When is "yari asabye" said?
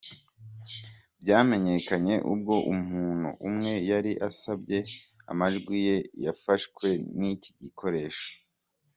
3.89-4.79